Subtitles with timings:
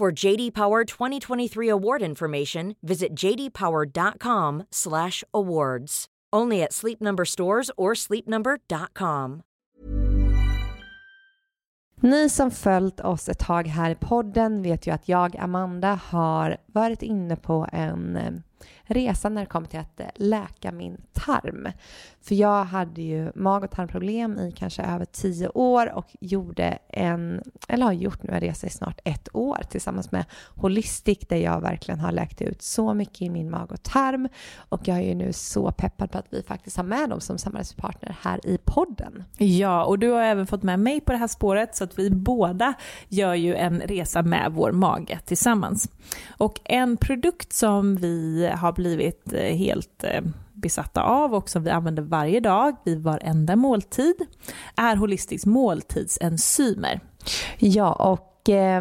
[0.00, 6.06] For JD Power 2023 award information, visit jdpower.com/awards.
[6.36, 9.42] Only at Sleep Number stores or sleepnumber.com.
[12.00, 16.56] Ni som följt oss ett tag här i podden vet ju att jag, Amanda, har
[16.66, 18.32] varit inne på en eh,
[18.84, 21.68] resa när det kom till att eh, läka min tarm.
[22.22, 27.42] För jag hade ju mag och tarmproblem i kanske över tio år och gjorde en,
[27.68, 30.24] eller har gjort nu en resa i snart ett år tillsammans med
[30.54, 34.28] Holistic där jag verkligen har läkt ut så mycket i min mag och tarm.
[34.56, 37.38] Och jag är ju nu så peppad på att vi faktiskt har med dem som
[37.38, 39.24] samarbetspartner här i podden.
[39.38, 42.10] Ja, och du har även fått med mig på det här spåret så att vi
[42.10, 42.74] båda
[43.08, 45.88] gör ju en resa med vår mage tillsammans.
[46.28, 50.20] Och en produkt som vi har blivit eh, helt eh,
[50.52, 54.14] besatta av och som vi använder varje dag vid varenda måltid
[54.76, 57.00] är Holistics måltidsenzymer.
[57.58, 58.80] Ja, och eh,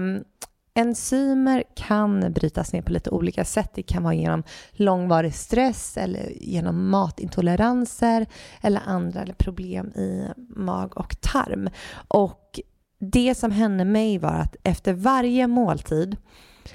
[0.74, 3.72] enzymer kan brytas ner på lite olika sätt.
[3.74, 8.26] Det kan vara genom långvarig stress eller genom matintoleranser
[8.62, 11.70] eller andra problem i mag och tarm.
[12.08, 12.60] Och
[13.00, 16.18] det som hände mig var att efter varje måltid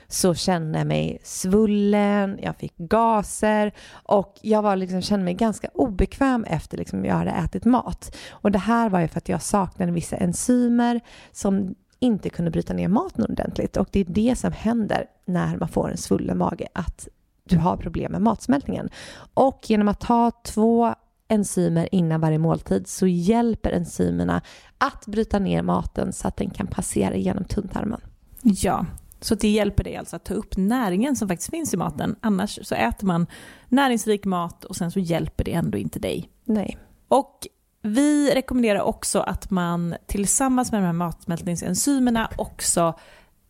[0.09, 5.69] så kände jag mig svullen, jag fick gaser och jag var liksom, kände mig ganska
[5.75, 8.17] obekväm efter liksom jag hade ätit mat.
[8.31, 11.01] Och det här var ju för att jag saknade vissa enzymer
[11.33, 13.77] som inte kunde bryta ner maten ordentligt.
[13.77, 17.09] Och det är det som händer när man får en svullen mage, att
[17.45, 18.89] du har problem med matsmältningen.
[19.35, 20.95] Och genom att ta två
[21.29, 24.43] enzymer innan varje måltid så hjälper enzymerna
[24.79, 28.01] att bryta ner maten så att den kan passera genom tunntarmen.
[28.43, 28.87] Ja,
[29.21, 32.17] så det hjälper dig alltså att ta upp näringen som faktiskt finns i maten.
[32.21, 33.27] Annars så äter man
[33.69, 36.31] näringsrik mat och sen så hjälper det ändå inte dig.
[36.45, 36.79] Nej.
[37.09, 37.47] Och
[37.83, 42.95] vi rekommenderar också att man tillsammans med de här matsmältningsenzymerna också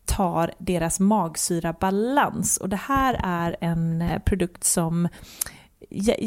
[0.05, 2.57] tar deras magsyrabalans.
[2.57, 5.09] Och det här är en eh, produkt som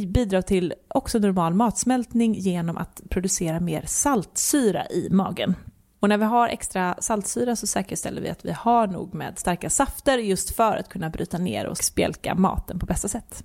[0.08, 5.56] bidrar till också normal matsmältning genom att producera mer saltsyra i magen.
[6.00, 9.70] Och när vi har extra saltsyra så säkerställer vi att vi har nog med starka
[9.70, 13.44] safter just för att kunna bryta ner och spjälka maten på bästa sätt.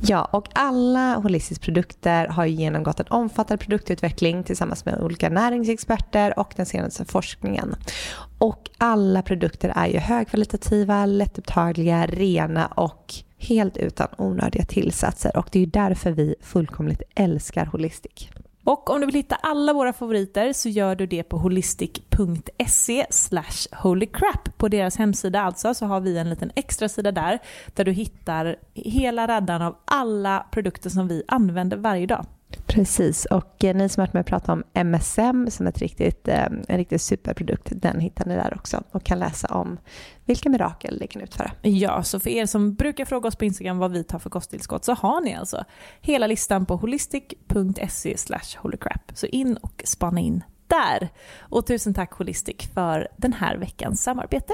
[0.00, 6.52] Ja, och alla Holistics produkter har genomgått en omfattande produktutveckling tillsammans med olika näringsexperter och
[6.56, 7.76] den senaste forskningen.
[8.38, 15.58] Och alla produkter är ju högkvalitativa, lättupptagliga, rena och helt utan onödiga tillsatser och det
[15.58, 18.30] är ju därför vi fullkomligt älskar Holistic.
[18.64, 23.06] Och om du vill hitta alla våra favoriter så gör du det på holistic.se
[23.72, 24.58] holycrap.
[24.58, 27.38] På deras hemsida alltså så har vi en liten extra sida där
[27.74, 32.26] där du hittar hela raddan av alla produkter som vi använder varje dag.
[32.74, 36.28] Precis, och eh, ni som har varit med och pratat om MSM som ett riktigt,
[36.28, 39.78] eh, en riktigt superprodukt, den hittar ni där också och kan läsa om
[40.24, 41.52] vilka mirakel det kan utföra.
[41.62, 44.84] Ja, så för er som brukar fråga oss på Instagram vad vi tar för kosttillskott
[44.84, 45.64] så har ni alltså
[46.00, 48.16] hela listan på holistic.se
[48.58, 49.12] holycrap.
[49.14, 51.08] Så in och spana in där.
[51.38, 54.52] Och tusen tack Holistic för den här veckans samarbete.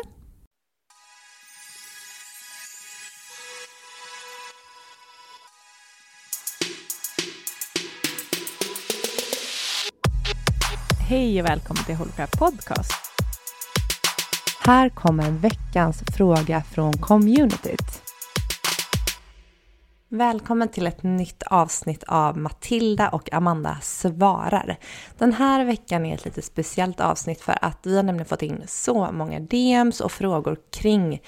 [11.10, 12.92] Hej och välkommen till Holocraft Podcast.
[14.60, 18.02] Här kommer veckans fråga från communityt.
[20.08, 24.76] Välkommen till ett nytt avsnitt av Matilda och Amanda svarar.
[25.18, 28.62] Den här veckan är ett lite speciellt avsnitt för att vi har nämligen fått in
[28.66, 31.22] så många DMs och frågor kring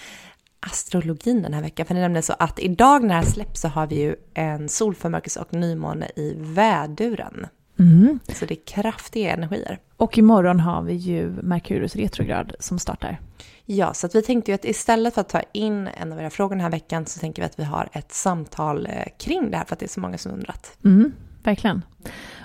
[0.60, 1.86] astrologin den här veckan.
[1.86, 4.16] För det är nämligen så att idag när det här släpps så har vi ju
[4.34, 7.46] en solförmörkelse och nymåne i väduren.
[7.78, 8.18] Mm.
[8.28, 9.78] Så det är kraftiga energier.
[9.96, 13.20] Och imorgon har vi ju Merkurius retrograd som startar.
[13.64, 16.54] Ja, så vi tänkte ju att istället för att ta in en av era frågor
[16.54, 19.64] den här veckan så tänker vi att vi har ett samtal eh, kring det här
[19.64, 20.78] för att det är så många som undrat.
[20.84, 21.82] Mm, verkligen.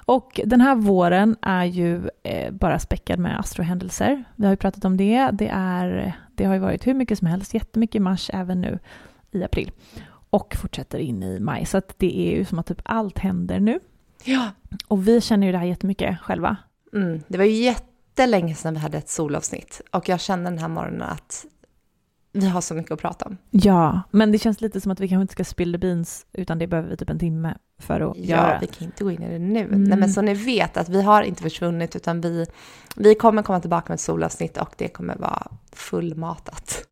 [0.06, 4.24] Och den här våren är ju eh, bara späckad med astrohändelser.
[4.36, 5.30] Vi har ju pratat om det.
[5.34, 8.80] Det, är, det har ju varit hur mycket som helst, jättemycket i mars, även nu
[9.32, 9.72] i april.
[10.30, 11.66] Och fortsätter in i maj.
[11.66, 13.80] Så att det är ju som att typ allt händer nu.
[14.24, 14.52] Ja.
[14.88, 16.58] Och vi känner ju det här jättemycket själva.
[16.94, 20.68] Mm, det var ju jättelänge sedan vi hade ett solavsnitt och jag kände den här
[20.68, 21.46] morgonen att
[22.32, 23.38] vi har så mycket att prata om.
[23.52, 26.60] Ja, men det känns lite som att vi kanske inte ska spill the beans, utan
[26.60, 28.58] det behöver vi typ en timme för att Ja, göra.
[28.62, 29.60] vi kan inte gå in i det nu.
[29.64, 29.84] Mm.
[29.84, 32.46] Nej, men så ni vet att vi har inte försvunnit utan vi,
[32.96, 36.84] vi kommer komma tillbaka med ett solavsnitt och det kommer vara fullmatat.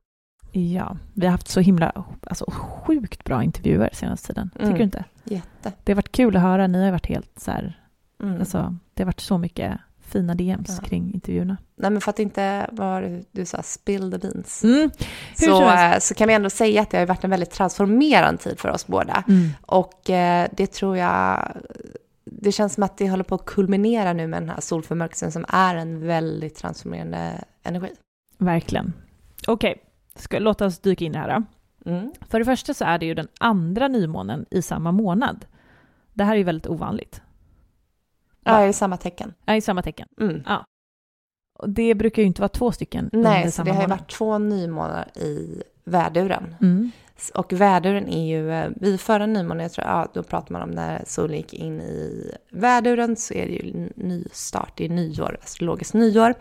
[0.56, 4.50] Ja, vi har haft så himla, alltså sjukt bra intervjuer senaste tiden.
[4.54, 4.78] Tycker Mm.
[4.78, 5.04] du inte?
[5.24, 5.72] Jätte.
[5.84, 7.80] Det har varit kul att höra, ni har varit helt så här,
[8.24, 8.40] Mm.
[8.40, 10.88] alltså det har varit så mycket fina DMs Ja.
[10.88, 11.58] kring intervjuerna.
[11.76, 14.64] Nej men för att inte, vad var det du sa, spill the beans.
[14.64, 14.90] Mm.
[15.36, 18.60] Så, eh, så kan vi ändå säga att det har varit en väldigt transformerande tid
[18.60, 19.24] för oss båda.
[19.28, 19.50] Mm.
[19.62, 21.52] Och eh, det tror jag,
[22.26, 25.46] det känns som att det håller på att kulminera nu med den här solförmörkelsen som
[25.50, 27.90] är en väldigt transformerande energi.
[28.38, 28.94] Verkligen.
[29.48, 29.76] Okej,
[30.16, 31.44] ska låt oss dyka in i det här.
[31.86, 32.12] Mm.
[32.22, 35.46] För det första så är det ju den andra nymånen i samma månad.
[36.14, 37.22] Det här är ju väldigt ovanligt.
[38.44, 39.34] Ja, i samma tecken.
[39.46, 40.08] Ja, i samma tecken.
[40.20, 40.44] Mm.
[41.60, 43.88] Och det brukar ju inte vara två stycken Nej, under så samma det har ju
[43.88, 46.56] varit två nymånar i väduren.
[46.62, 46.92] Mm.
[47.34, 50.70] Och väduren är ju, eh, vid förra nymånen, jag tror, ja, då pratar man om
[50.72, 55.94] när solen gick in i väduren så är det ju nystart, det är nyår, astrologiskt
[55.94, 56.34] nyår.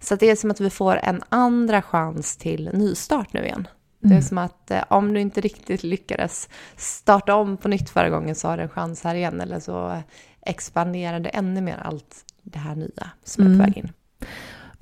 [0.00, 3.68] Så det är som att vi får en andra chans till nystart nu igen.
[4.00, 4.22] Det är Mm.
[4.22, 8.48] som att eh, om du inte riktigt lyckades starta om på nytt förra gången så
[8.48, 9.98] har du en chans här igen eller så eh,
[10.46, 13.58] expanderar det ännu mer allt det här nya som är Mm.
[13.58, 13.92] på väg in.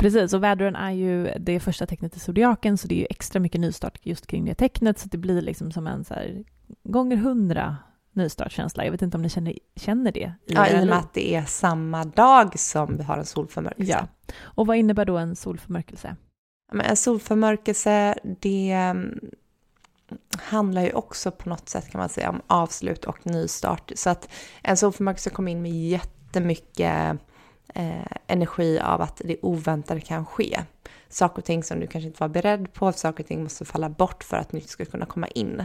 [0.03, 3.41] Precis, och väduren är ju det första tecknet i zodiaken så det är ju extra
[3.41, 6.45] mycket nystart just kring det tecknet så det blir liksom som en så här
[6.85, 7.77] gånger hundra
[8.13, 8.85] nystartkänsla.
[8.85, 11.35] Jag vet inte om ni känner, känner det i Ja, i och med att det
[11.35, 13.93] är samma dag som vi har en solförmörkelse.
[13.93, 14.33] Ja.
[14.41, 16.17] Och vad innebär då en solförmörkelse?
[16.73, 19.21] Men en solförmörkelse, det mm,
[20.39, 23.93] handlar ju också på något sätt kan man säga om avslut och nystart.
[23.95, 24.29] Så att
[24.63, 27.19] en solförmörkelse kommer in med jättemycket
[27.75, 30.61] eh, energi av att det oväntade kan ske.
[31.09, 33.89] Saker och ting som du kanske inte var beredd på, saker och ting måste falla
[33.89, 35.65] bort för att nytt ska kunna komma in.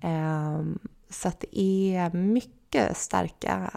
[0.00, 0.78] Ehm,
[1.10, 1.58] så att det
[1.96, 3.70] är mycket starka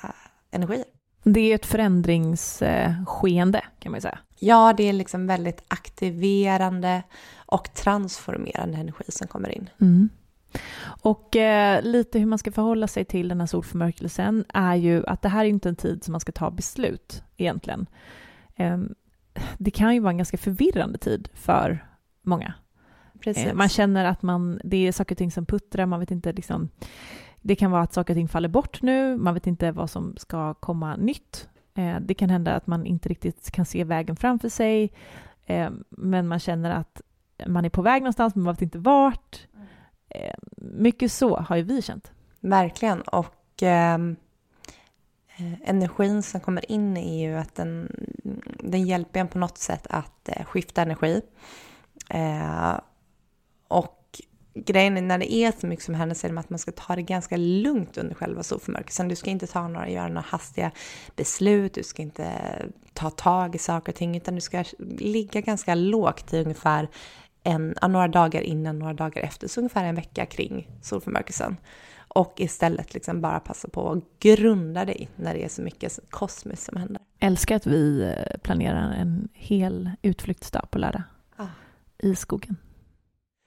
[0.51, 0.85] energier.
[1.23, 4.19] Det är ett förändringsskeende kan man ju säga.
[4.39, 7.03] Ja, det är liksom väldigt aktiverande
[7.35, 9.69] och transformerande energi som kommer in.
[9.81, 10.09] Mm.
[11.01, 15.21] Och eh, lite hur man ska förhålla sig till den här solförmörkelsen är ju att
[15.21, 17.85] det här är inte en tid som man ska ta beslut egentligen.
[18.55, 18.77] Eh,
[19.57, 21.85] det kan ju vara en ganska förvirrande tid för
[22.21, 22.53] många.
[23.19, 23.45] Precis.
[23.45, 26.33] Eh, man känner att man, det är saker och ting som puttrar, man vet inte
[26.33, 26.69] liksom,
[27.41, 30.17] det kan vara att saker och ting faller bort nu, man vet inte vad som
[30.17, 31.49] ska komma nytt.
[31.75, 34.91] Eh, det kan hända att man inte riktigt kan se vägen framför sig,
[35.45, 37.01] eh, men man känner att
[37.47, 39.47] man är på väg någonstans, men man vet inte vart.
[40.15, 42.11] Eh, mycket så har ju vi känt.
[42.39, 43.01] Verkligen.
[43.01, 44.15] Och ehm,
[45.37, 47.91] eh, energin som kommer in är ju att den,
[48.59, 51.21] den hjälper en på något sätt att eh, skifta energi.
[52.09, 52.79] Eh,
[53.67, 54.21] och
[54.53, 56.71] grejen är när det är så mycket som händer så är det att man ska
[56.71, 59.07] ta det ganska lugnt under själva solförmörkelsen.
[59.07, 60.71] Du ska inte ta några, göra några hastiga
[61.15, 62.31] beslut, du ska inte
[62.93, 66.89] ta tag i saker och ting, utan du ska ligga ganska lågt i ungefär
[67.45, 71.57] en, några dagar innan, några dagar efter, så ungefär en vecka kring solförmörkelsen.
[72.07, 76.65] Och istället liksom bara passa på att grunda dig när det är så mycket kosmiskt
[76.65, 77.01] som händer.
[77.19, 81.03] Älskar att vi eh, planerar en hel utflyktsdag på lördag
[81.37, 81.47] Ah.
[81.97, 82.55] i skogen.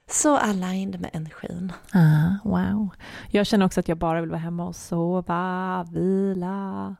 [0.09, 1.71] Så aligned med energin.
[1.93, 2.89] Ah, wow.
[3.31, 6.95] Jag känner också att jag bara vill vara hemma och sova, vila,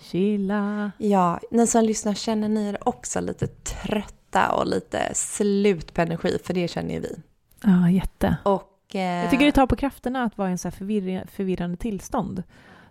[0.00, 0.92] chilla.
[0.98, 6.38] Ja, ni som lyssnar, känner ni er också lite trötta och lite slut på energi?
[6.44, 7.16] För det känner ju vi.
[7.62, 8.36] Ja, jätte.
[8.42, 11.26] Och, eh, Jag tycker det tar på krafterna att vara i en så här förvirr-
[11.26, 12.42] förvirrande tillstånd.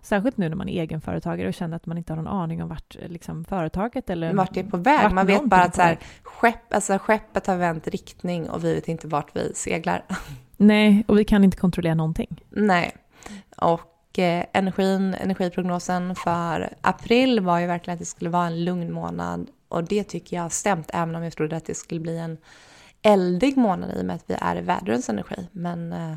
[0.02, 2.68] Särskilt nu när man är egenföretagare och känner att man inte har någon aning om
[2.68, 5.12] vart eh, liksom, företaget eller vart det är på väg.
[5.12, 8.88] Man vet bara att så här, skepp, alltså, skeppet har vänt riktning och vi vet
[8.88, 10.04] inte vart vi seglar.
[10.56, 12.40] Nej, och vi kan inte kontrollera någonting.
[12.50, 12.92] Nej.
[13.56, 13.80] Och
[14.22, 19.50] energin, energiprognosen för april var ju verkligen att det skulle vara en lugn månad.
[19.68, 22.38] Och det tycker jag har stämt, även om jag trodde att det skulle bli en
[23.02, 25.48] eldig månad i och med att vi är i vädrens energi.
[25.52, 26.16] Men eh,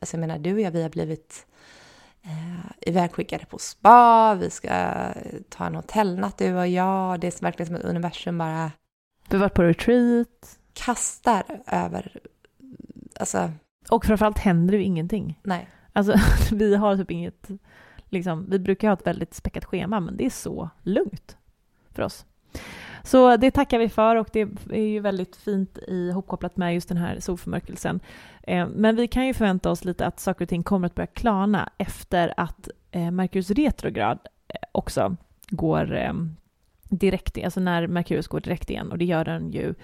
[0.00, 1.46] alltså jag menar, du och jag, vi har blivit
[2.24, 4.94] eh, ivägskickade på spa, vi ska
[5.48, 7.20] ta en hotellnatt du och jag.
[7.20, 8.70] Det är verkligen som att universum bara
[9.28, 10.58] Vi har varit på retreat.
[10.72, 12.20] kastar över,
[13.20, 13.50] alltså
[13.90, 15.38] Och framförallt händer ju ingenting.
[15.42, 15.68] nej.
[15.92, 16.14] Alltså,
[16.54, 17.50] vi har typ inget...
[18.12, 21.36] Liksom, vi brukar ha ett väldigt späckat schema, men det är så lugnt
[21.90, 22.26] för oss.
[23.04, 26.96] Så det tackar vi för och det är ju väldigt fint ihopkopplat med just den
[26.96, 28.00] här solförmörkelsen.
[28.42, 31.06] Eh, men vi kan ju förvänta oss lite att saker och ting kommer att börja
[31.06, 34.18] klarna efter att eh, Merkurius retrograd
[34.48, 35.16] eh, också
[35.48, 36.12] går
[36.82, 39.74] direkt, alltså när Merkurius går direkt igen och det gör den ju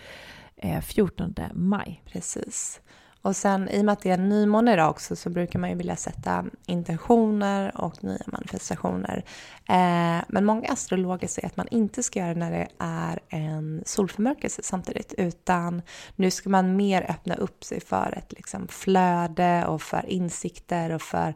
[0.83, 2.03] 14 maj.
[2.05, 2.81] Precis.
[3.27, 5.71] Och sen i och med att det är en nymåne idag också så brukar man
[5.71, 9.25] ju vilja sätta intentioner och nya manifestationer.
[9.69, 13.83] Eh, men många astrologer säger att man inte ska göra det när det är en
[13.87, 15.83] solförmörkelse samtidigt, utan
[16.17, 21.03] nu ska man mer öppna upp sig för ett liksom, flöde och för insikter och
[21.03, 21.35] för,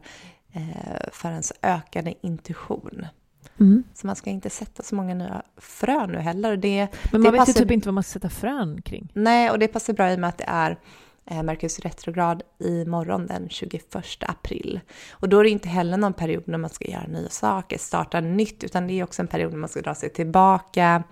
[0.53, 3.05] eh, för ens ökade intuition.
[3.59, 3.83] Mm.
[3.93, 6.57] Så man ska inte sätta så många nya frön nu heller.
[6.57, 7.53] Det, Men man det vet passar...
[7.53, 9.11] ju typ inte vad man ska sätta frön kring.
[9.13, 10.77] Nej, och det passar bra i och med att det är
[11.25, 14.79] Eh, Merkurs retrograd imorgon den 21 april.
[15.11, 18.19] Och då är det inte heller någon period när man ska göra nya saker, starta
[18.19, 21.03] nytt, utan det är också en period när man ska dra sig tillbaka,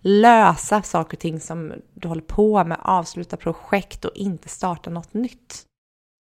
[0.00, 5.14] lösa saker och ting som du håller på med, avsluta projekt och inte starta något
[5.14, 5.64] nytt.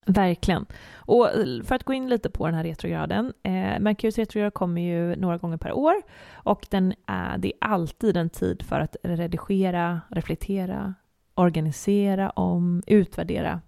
[0.06, 0.66] Verkligen.
[0.96, 3.34] Och eh, för att gå in lite på den här retrograden.
[3.44, 5.96] Eh, Merkurs retrograd kommer ju några gånger per år
[6.34, 10.94] och den är, det är alltid en tid för att redigera, reflektera,
[11.38, 13.62] organisera om, utvärdera,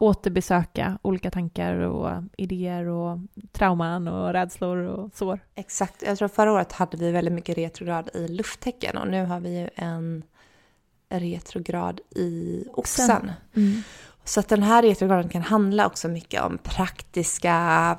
[0.00, 3.18] återbesöka olika tankar och idéer och
[3.52, 5.40] trauman och rädslor och sår.
[5.54, 6.02] Exakt.
[6.02, 9.60] Jag tror förra året hade vi väldigt mycket retrograd i lufttecken och nu har vi
[9.60, 10.22] ju en
[11.08, 13.32] retrograd i oxen.
[13.56, 13.82] Mm.
[14.24, 17.98] Så att den här retrograden kan handla också mycket om praktiska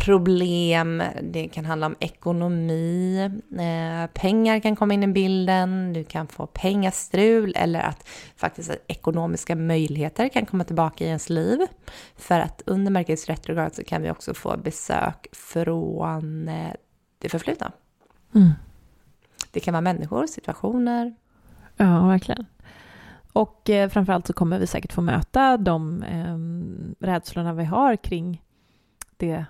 [0.00, 6.26] problem, det kan handla om ekonomi, eh, pengar kan komma in i bilden, du kan
[6.26, 11.58] få pengastrul eller att faktiskt ekonomiska möjligheter kan komma tillbaka i ens liv.
[12.16, 16.72] För att under Merkurs retrograd så kan vi också få besök från eh,
[17.18, 17.72] det förflutna.
[18.34, 18.50] Mm.
[19.50, 21.14] Det kan vara människor, situationer.
[21.76, 22.46] Ja, verkligen.
[23.32, 26.38] Och eh, framförallt så kommer vi säkert få möta de eh,
[27.06, 28.42] rädslorna vi har kring
[29.16, 29.44] det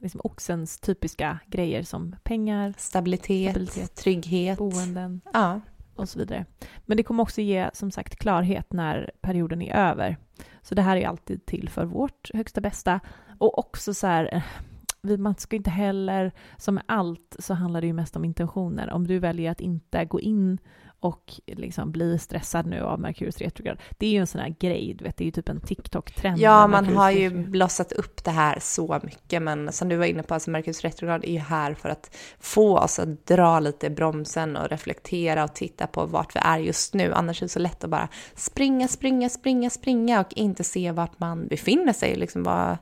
[0.00, 5.60] liksom oxens typiska grejer som pengar, stabilitet, stabilitet trygghet, boenden ja.
[5.94, 6.46] och så vidare.
[6.86, 10.16] Men det kommer också ge som sagt klarhet när perioden är över.
[10.62, 13.00] Så det här är alltid till för vårt högsta bästa.
[13.38, 17.86] Och också så här, eh, man ska inte heller, som med allt så handlar det
[17.86, 18.90] ju mest om intentioner.
[18.90, 20.58] Om du väljer att inte gå in
[21.04, 23.78] och liksom bli stressad nu av Merkurius retrograd.
[23.98, 26.38] Det är ju en sån här grej, du vet, det är ju typ en TikTok-trend.
[26.38, 30.22] Ja, man har ju blossat upp det här så mycket, men som du var inne
[30.22, 34.56] på, alltså Merkurius retrograd är ju här för att få oss att dra lite bromsen
[34.56, 37.12] och reflektera och titta på vart vi är just nu.
[37.12, 41.20] Annars är det så lätt att bara springa, springa, springa, springa och inte se vart
[41.20, 42.78] man befinner sig, liksom bara,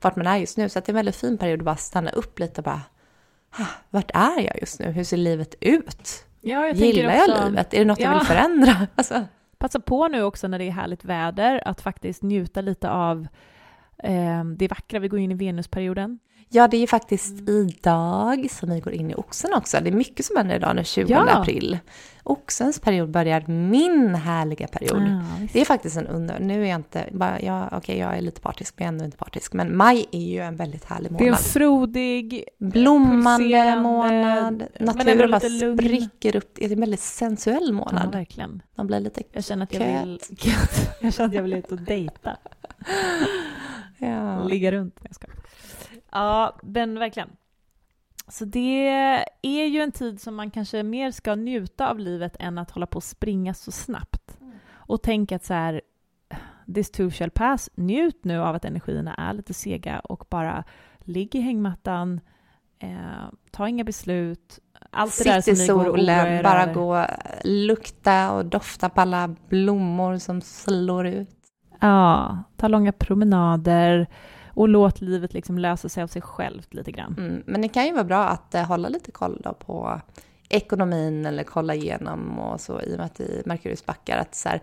[0.00, 0.68] vart man är just nu.
[0.68, 2.82] Så det är en väldigt fin period att bara stanna upp lite och bara,
[3.90, 4.90] vart är jag just nu?
[4.90, 6.22] Hur ser livet ut?
[6.46, 7.74] Ja, jag Gillar också, jag livet?
[7.74, 8.08] Är det något ja.
[8.08, 8.86] jag vill förändra?
[8.94, 9.24] Alltså.
[9.58, 13.28] Passa på nu också när det är härligt väder att faktiskt njuta lite av
[14.02, 14.98] eh, det vackra.
[14.98, 16.18] Vi går in i Venusperioden.
[16.48, 17.68] Ja, det är ju faktiskt mm.
[17.68, 19.78] idag som vi går in i oxen också.
[19.82, 21.30] Det är mycket som händer idag den 20 ja.
[21.30, 21.78] april.
[22.22, 25.02] Oxens period börjar min härliga period.
[25.02, 26.40] Ja, det är faktiskt en under...
[26.40, 27.08] Nu är jag inte...
[27.12, 29.52] Bara, ja, okej, okay, jag är lite partisk, men jag är ändå inte partisk.
[29.52, 31.26] Men maj är ju en väldigt härlig månad.
[31.26, 34.64] Det är en frodig, Blommande månad.
[34.80, 36.50] Naturen bara spricker upp.
[36.54, 38.02] Det är en väldigt sensuell månad.
[38.12, 38.62] Ja, verkligen.
[38.74, 40.20] Man blir lite Jag känner att jag vill...
[41.00, 42.36] jag känner att jag vill ut och dejta.
[43.98, 44.44] ja.
[44.44, 44.98] Ligga runt.
[45.02, 45.26] Jag ska.
[46.16, 47.30] Ja, men verkligen.
[48.28, 48.88] Så det
[49.42, 52.86] är ju en tid som man kanske mer ska njuta av livet än att hålla
[52.86, 54.36] på och springa så snabbt.
[54.40, 54.52] Mm.
[54.72, 55.80] Och tänka att så här,
[56.74, 57.70] this too shall pass.
[57.74, 60.64] Njut nu av att energierna är lite sega och bara
[61.00, 62.20] ligg i hängmattan,
[62.78, 64.58] eh, ta inga beslut.
[64.90, 67.06] Allt Sitt det där som i solen, bara gå,
[67.44, 71.36] lukta och dofta på alla blommor som slår ut.
[71.80, 74.06] Ja, ta långa promenader
[74.56, 77.14] och låt livet liksom lösa sig av sig självt lite grann.
[77.18, 80.00] Mm, men det kan ju vara bra att uh, hålla lite koll då på
[80.48, 84.48] ekonomin eller kolla igenom och så i och med att i Merkurius backar att så
[84.48, 84.60] här,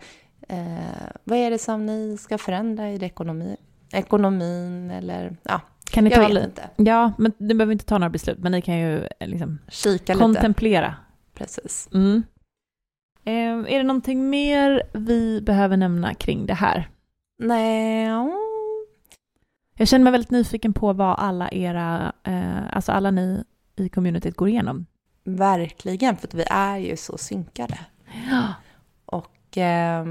[0.52, 3.58] uh, vad är det som ni ska förändra i ekonomi,
[3.92, 6.70] ekonomin eller ja, kan ni jag ta vet inte.
[6.76, 10.16] Ja, men ni behöver inte ta några beslut, men ni kan ju eh, liksom Kika
[10.16, 10.88] kontemplera.
[10.88, 10.98] Lite.
[11.34, 11.90] Precis.
[11.94, 12.24] Mm.
[13.26, 16.90] Eh, är det någonting mer vi behöver nämna kring det här?
[17.40, 18.12] Nej,
[19.76, 23.44] jag känner mig väldigt nyfiken på vad alla era, eh, alltså alla ni
[23.76, 24.86] i communityt går igenom.
[25.24, 27.80] Verkligen, för att vi är ju så synkade.
[28.30, 28.54] Ja.
[29.06, 30.06] Och eh,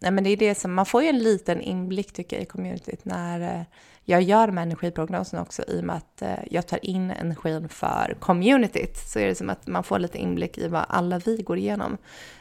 [0.00, 2.46] nej, men det är det som, man får ju en liten inblick tycker jag i
[2.46, 3.62] communityt när eh,
[4.04, 7.68] jag gör de här energiprognoserna också i och med att eh, jag tar in energin
[7.68, 8.96] för communityt.
[8.96, 11.96] Så är det som att man får lite inblick i vad alla vi går igenom.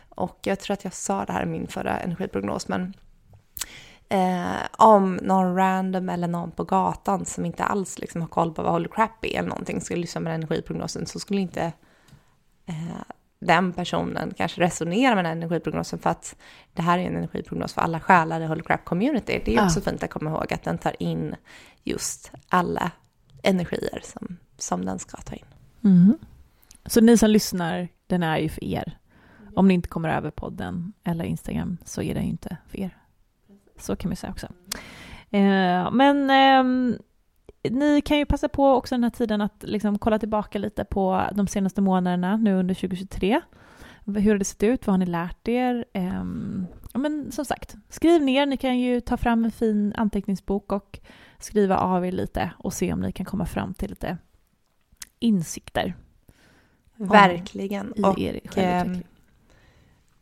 [0.10, 2.94] Och jag tror att jag sa det här i min förra energiprognos, men
[4.10, 8.64] eh, om någon random eller någon på gatan som inte alls liksom har koll på
[8.64, 11.74] vad Holy Crap är eller någonting skulle lyssna med energiprognosen så skulle inte
[12.66, 13.02] eh,
[13.40, 16.36] den personen kanske resonerar med den energiprognosen för att
[16.74, 19.42] det här är en energiprognos för alla själar i Holy Crap Community.
[19.46, 19.66] Det är Ja.
[19.66, 21.36] också fint att komma ihåg att den tar in
[21.84, 22.92] just alla
[23.44, 25.46] energier som, som den ska ta in.
[25.84, 26.18] Mm.
[26.86, 28.98] Så ni som lyssnar, den är ju för er.
[29.56, 32.98] Om ni inte kommer över podden eller Instagram så är den ju inte för er.
[33.78, 34.48] Så kan man säga också.
[35.30, 36.98] Eh, men ehm,
[37.64, 41.24] ni kan ju passa på också den här tiden att liksom kolla tillbaka lite på
[41.34, 43.42] de senaste månaderna nu under 2023.
[44.06, 44.88] Hur har det sett ut?
[44.88, 45.86] Vad har ni lärt er?
[45.94, 48.46] Ehm, ja, men som sagt, skriv ner.
[48.46, 51.00] Ni kan ju ta fram en fin anteckningsbok och
[51.40, 54.18] skriva av er lite och se om ni kan komma fram till lite
[55.20, 55.96] insikter
[56.96, 57.94] Verkligen.
[57.96, 59.17] i Och er självutveckling.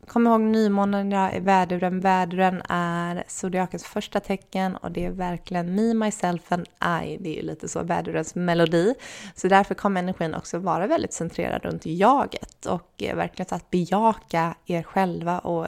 [0.08, 2.00] Kom ihåg nymånaderna är väduren.
[2.00, 6.66] Väduren är zodiakens första tecken och det är verkligen me, myself and
[7.02, 7.16] I.
[7.20, 8.94] Det är ju lite så vädurens melodi.
[9.34, 13.70] Så därför kommer energin också vara väldigt centrerad runt jaget och eh, verkligen så att
[13.70, 15.64] bejaka er själva och,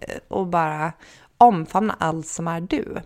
[0.00, 0.92] eh, och bara
[1.38, 2.96] omfamna allt som är du.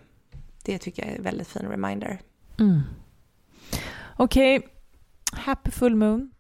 [0.65, 2.21] Det tycker jag är en väldigt fin reminder.
[2.59, 2.81] Mm.
[4.17, 4.69] Okej,
[5.33, 6.31] happy full moon.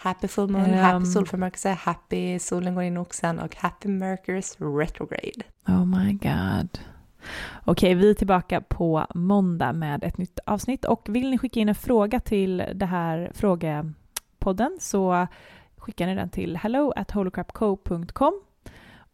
[0.00, 0.78] Happy full moon, Ehm.
[0.78, 5.42] happy solförmörkelse, happy solen går in i oxen och happy Mercury's retrograde.
[5.68, 6.78] Oh my god.
[7.64, 11.68] Okej, vi är tillbaka på måndag med ett nytt avsnitt och vill ni skicka in
[11.68, 15.26] en fråga till det här frågepodden så
[15.76, 18.40] skickar ni den till hello at holocrapco.com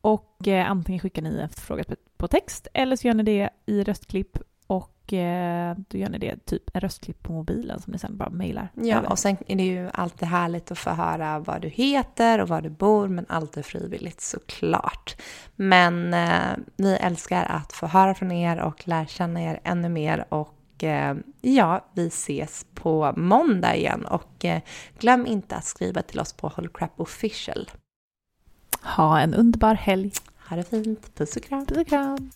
[0.01, 3.51] och eh, antingen skickar ni en fråga på, på text eller så gör ni det
[3.67, 7.99] i röstklipp och eh, då gör ni det typ en röstklipp på mobilen som ni
[7.99, 9.11] sen bara mejlar Ja, över.
[9.11, 12.61] och sen är det ju alltid härligt att få höra vad du heter och var
[12.63, 15.17] du bor, men alltid frivilligt såklart.
[15.57, 20.25] Men eh, vi älskar att få höra från er och lära känna er ännu mer
[20.29, 24.63] och eh, ja, vi ses på måndag igen och eh,
[24.99, 27.71] glöm inte att skriva till oss på Holocrap official.
[28.97, 30.13] Ha en underbar helg.
[30.49, 31.67] Ha det fint, puss och kram!
[31.67, 32.31] Puss och kram.